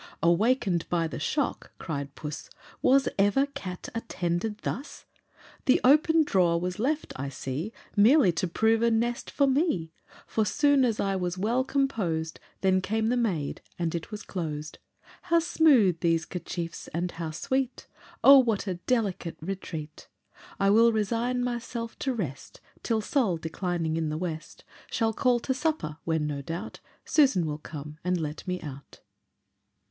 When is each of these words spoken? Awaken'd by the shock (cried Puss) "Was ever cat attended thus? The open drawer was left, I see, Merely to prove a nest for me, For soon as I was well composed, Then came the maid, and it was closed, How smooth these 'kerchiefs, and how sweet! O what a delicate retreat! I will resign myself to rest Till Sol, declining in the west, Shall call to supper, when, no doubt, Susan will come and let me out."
Awaken'd 0.23 0.89
by 0.89 1.07
the 1.07 1.19
shock 1.19 1.73
(cried 1.77 2.15
Puss) 2.15 2.49
"Was 2.81 3.07
ever 3.19 3.45
cat 3.45 3.87
attended 3.93 4.57
thus? 4.63 5.05
The 5.65 5.79
open 5.83 6.23
drawer 6.23 6.59
was 6.59 6.79
left, 6.79 7.13
I 7.17 7.29
see, 7.29 7.71
Merely 7.95 8.31
to 8.31 8.47
prove 8.47 8.81
a 8.81 8.89
nest 8.89 9.29
for 9.29 9.45
me, 9.45 9.93
For 10.25 10.43
soon 10.43 10.85
as 10.85 10.99
I 10.99 11.15
was 11.15 11.37
well 11.37 11.63
composed, 11.63 12.39
Then 12.61 12.81
came 12.81 13.09
the 13.09 13.15
maid, 13.15 13.61
and 13.77 13.93
it 13.93 14.09
was 14.09 14.23
closed, 14.23 14.79
How 15.29 15.37
smooth 15.37 15.99
these 15.99 16.25
'kerchiefs, 16.25 16.87
and 16.87 17.11
how 17.11 17.29
sweet! 17.29 17.85
O 18.23 18.39
what 18.39 18.65
a 18.65 18.79
delicate 18.89 19.37
retreat! 19.39 20.07
I 20.59 20.71
will 20.71 20.91
resign 20.91 21.43
myself 21.43 21.99
to 21.99 22.11
rest 22.11 22.59
Till 22.81 23.01
Sol, 23.01 23.37
declining 23.37 23.97
in 23.97 24.09
the 24.09 24.17
west, 24.17 24.63
Shall 24.89 25.13
call 25.13 25.39
to 25.41 25.53
supper, 25.53 25.97
when, 26.05 26.25
no 26.25 26.41
doubt, 26.41 26.79
Susan 27.05 27.45
will 27.45 27.59
come 27.59 27.99
and 28.03 28.19
let 28.19 28.47
me 28.47 28.59
out." 28.61 28.99